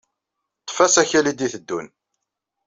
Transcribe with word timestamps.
Ḍḍef 0.67 0.77
asakal 0.85 1.25
ay 1.27 1.35
d-yetteddun. 1.35 1.87